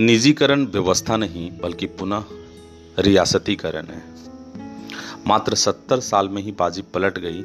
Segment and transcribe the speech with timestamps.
[0.00, 2.24] निजीकरण व्यवस्था नहीं, बल्कि पुनः
[2.98, 4.02] रियासतीकरण है।
[5.26, 7.44] मात्र सत्तर साल में ही बाजी पलट गई।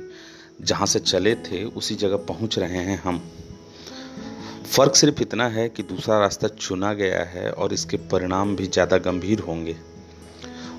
[0.62, 3.22] जहाँ से चले थे, उसी जगह पहुँच रहे हैं हम।
[4.66, 8.98] फ़र्क सिर्फ़ इतना है कि दूसरा रास्ता चुना गया है और इसके परिणाम भी ज़्यादा
[8.98, 9.76] गंभीर होंगे।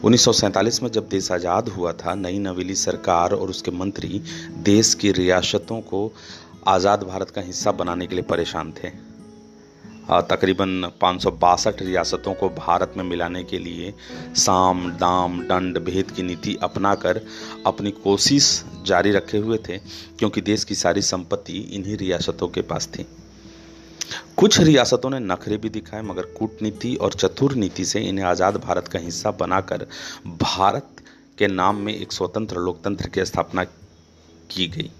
[0.05, 4.23] 1947 में जब देश आज़ाद हुआ था, नई नवेली सरकार और उसके मंत्री
[4.63, 6.13] देश की रियासतों को
[6.67, 9.10] आज़ाद भारत का हिस्सा बनाने के लिए परेशान थे।
[10.11, 13.93] तकरीबन पाँच सौ बासठ रियासतों को भारत में मिलाने के लिए
[14.37, 17.21] साम, दाम, दंड, भेद की नीति अपनाकर
[17.67, 18.53] अपनी कोशिश
[18.87, 19.79] जारी रखे हुए थे,
[20.19, 23.07] क्योंकि देश की सारी संपत्ति इन्हीं रियासतों के पास थी।
[24.37, 28.89] कुछ रियासतों ने नखरे भी दिखाए, मगर कूटनीति और चतुर नीति से इन्हें आज़ाद भारत
[28.89, 29.87] का हिस्सा बनाकर
[30.27, 30.97] भारत
[31.39, 34.91] के नाम में एक स्वतंत्र लोकतंत्र की स्थापना की गई।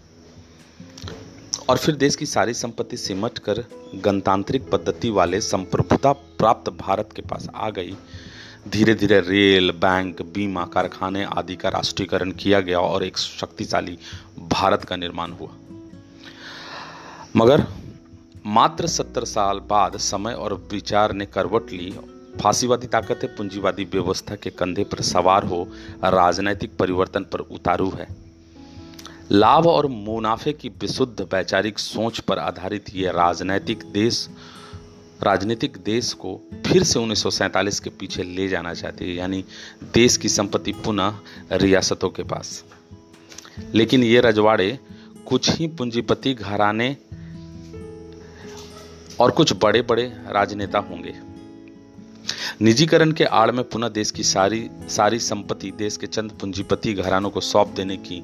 [1.71, 7.23] और फिर देश की सारी संपत्ति सिमट कर गणतांत्रिक पद्धति वाले संप्रभुता प्राप्त भारत के
[7.23, 7.97] पास आ गई।
[8.69, 13.99] धीरे धीरे रेल, बैंक, बीमा, कारखाने आदि का राष्ट्रीयकरण किया गया और एक शक्तिशाली
[14.39, 15.49] भारत का निर्माण हुआ।
[17.37, 17.67] मगर
[18.47, 21.95] मात्र सत्तर साल बाद समय और विचार ने करवट ली।
[22.43, 25.69] फांसीवादी ताकतें पूंजीवादी व्यवस्था के कंधे पर सवार हो,
[26.05, 28.30] राजनैतिक परिवर्तन पर उतारू है।
[29.33, 34.29] लाभ और मुनाफे की विशुद्ध वैचारिक सोच पर आधारित ये राजनैतिक देश,
[35.23, 39.45] राजनीतिक देश को फिर से उन्नीस के पीछे ले जाना चाहती है, यानी
[39.95, 41.15] देश की संपत्ति पुनः
[41.53, 42.65] रियासतों के पास।
[43.75, 44.79] लेकिन ये रजवाड़े
[45.27, 46.97] कुछ ही पूंजीपति घराने
[49.21, 51.15] और कुछ बड़े बड़े राजनेता होंगे।
[52.61, 57.31] निजीकरण के आड़ में पुनः देश की सारी सारी संपत्ति, देश के चंद पूंजीपति घरानों
[57.31, 58.23] को सौंप देने की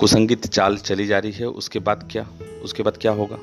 [0.00, 2.26] कुसंगित चाल चली जा रही है, उसके बाद क्या?
[2.64, 3.38] उसके बाद क्या होगा?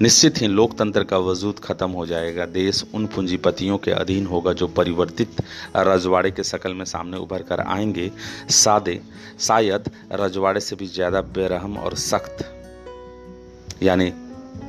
[0.00, 4.66] निश्चित ही लोकतंत्र का वजूद खत्म हो जाएगा। देश उन पूंजीपतियों के अधीन होगा जो
[4.68, 5.42] परिवर्तित
[5.76, 8.10] रजवाड़े के शकल में सामने उभर कर आएँगे।
[8.50, 9.00] सादे,
[9.40, 12.44] शायद रजवाड़े से भी ज़्यादा बेरहम और सख्त,
[13.82, 14.12] यानी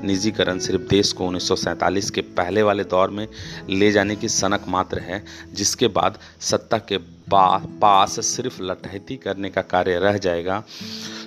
[0.06, 3.28] निजीकरण सिर्फ़ देश को उन्नीस के पहले वाले दौर में
[3.70, 5.24] ले जाने की सनक मात्र है,
[5.54, 6.98] जिसके बाद सत्ता के
[7.30, 10.64] पास सिर्फ़ लटहती करने का कार्य रह जाएगा।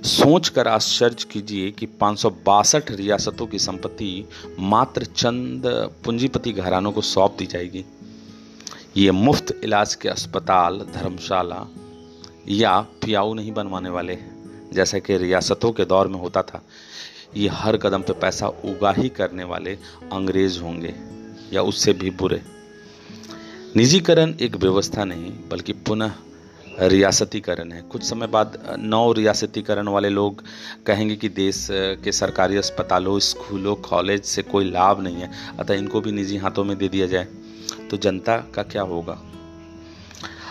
[0.05, 4.29] सोच कर आश्चर्य कीजिए कि पाँच रियासतों की संपत्ति
[4.61, 5.63] मात्र चंद
[6.05, 7.85] पूंजीपति घरानों को सौंप दी जाएगी।
[8.97, 11.67] ये मुफ़्त इलाज के अस्पताल, धर्मशाला
[12.49, 14.19] या पियाऊ नहीं बनवाने वाले
[14.73, 16.63] जैसा कि रियासतों के दौर में होता था।
[17.39, 19.79] ये हर कदम पे पैसा उगा ही करने वाले
[20.13, 20.95] अंग्रेज़ होंगे
[21.53, 22.41] या उससे भी बुरे।
[23.77, 26.13] निजीकरण एक व्यवस्था नहीं, बल्कि पुनः
[26.81, 30.43] रियासतीकरण है। कुछ समय बाद नौ रियासतीकरण वाले लोग
[30.87, 36.01] कहेंगे कि देश के सरकारी अस्पतालों, स्कूलों, कॉलेज से कोई लाभ नहीं है, अतः इनको
[36.01, 37.27] भी निजी हाथों में दे दिया जाए।
[37.91, 39.19] तो जनता का क्या होगा?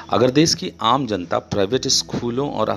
[0.10, 2.70] अगर देश की आम जनता प्राइवेट स्कूलों और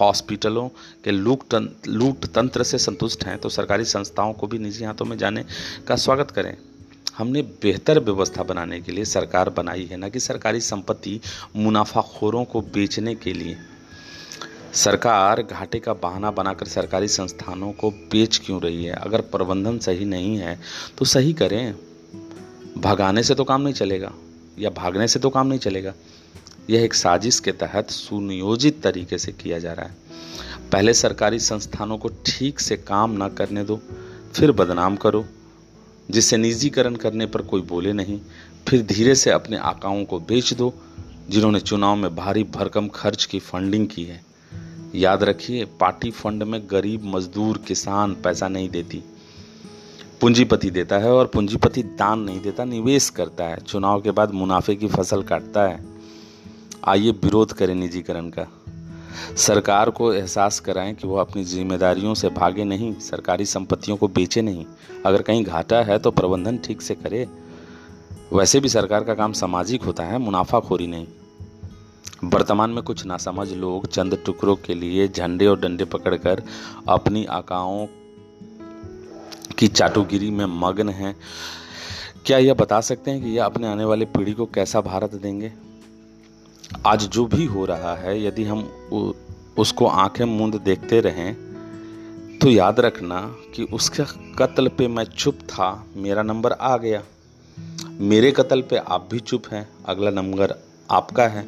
[0.00, 0.68] हॉस्पिटलों
[1.04, 1.54] के लूट
[1.88, 5.44] लूट तंत्र से संतुष्ट हैं तो सरकारी संस्थाओं को भी निजी हाथों में जाने
[5.88, 6.56] का स्वागत करें।
[7.16, 11.20] हमने बेहतर व्यवस्था बनाने के लिए सरकार बनाई है, न कि सरकारी संपत्ति
[11.56, 13.56] मुनाफाखोरों को बेचने के लिए।
[14.74, 18.92] सरकार घाटे का बहाना बनाकर सरकारी संस्थानों को बेच क्यों रही है?
[18.94, 20.58] अगर प्रबंधन सही नहीं है
[20.98, 21.74] तो सही करें।
[22.78, 24.12] भगाने से तो काम नहीं चलेगा,
[24.58, 25.94] या भागने से तो काम नहीं चलेगा।
[26.70, 29.94] यह एक साजिश के तहत सुनियोजित तरीके से किया जा रहा है।
[30.72, 33.80] पहले सरकारी संस्थानों को ठीक से काम ना करने दो,
[34.34, 35.24] फिर बदनाम करो,
[36.10, 38.20] जिससे निजीकरण करने पर कोई बोले नहीं,
[38.68, 40.74] फिर धीरे से अपने आकाओं को बेच दो,
[41.30, 44.24] जिन्होंने चुनाव में भारी भरकम खर्च की फंडिंग की है।
[44.94, 49.02] याद रखिए, पार्टी फंड में गरीब मजदूर किसान पैसा नहीं देती।
[50.20, 54.74] पूंजीपति देता है और पूंजीपति दान नहीं देता, निवेश करता है। चुनाव के बाद मुनाफे
[54.74, 55.95] की फ़सल काटता है।
[56.88, 58.46] आइए विरोध करें निजीकरण का।
[59.36, 64.42] सरकार को एहसास कराएँ कि वो अपनी जिम्मेदारियों से भागे नहीं, सरकारी संपत्तियों को बेचे
[64.42, 64.64] नहीं।
[65.06, 67.28] अगर कहीं घाटा है तो प्रबंधन ठीक से करे।
[68.32, 71.06] वैसे भी सरकार का काम सामाजिक होता है, मुनाफाखोरी नहीं।
[72.24, 76.42] वर्तमान में कुछ नासमझ लोग चंद टुकड़ों के लिए झंडे और डंडे पकड़कर
[76.88, 77.86] अपनी आकाओं
[79.58, 81.16] की चाटुगिरी में मग्न हैं।
[82.26, 85.52] क्या यह बता सकते हैं कि यह अपने आने वाली पीढ़ी को कैसा भारत देंगे?
[86.86, 88.62] आज जो भी हो रहा है, यदि हम
[89.58, 91.34] उसको आँखें मूंद देखते रहें
[92.38, 93.20] तो याद रखना
[93.54, 94.02] कि उसके
[94.38, 97.02] कत्ल पे मैं चुप था, मेरा नंबर आ गया।
[98.00, 100.54] मेरे कत्ल पे आप भी चुप हैं, अगला नंबर
[100.90, 101.42] आपका है।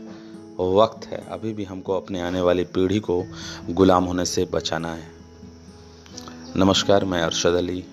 [0.61, 3.25] वक्त है, अभी भी हमको अपने आने वाली पीढ़ी को
[3.71, 5.11] गुलाम होने से बचाना है।
[6.57, 7.85] नमस्कार, मैं अरशद अली,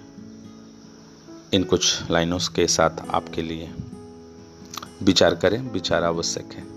[1.53, 3.73] इन कुछ लाइनों के साथ आपके लिए।
[5.03, 6.74] विचार करें, विचार आवश्यक है।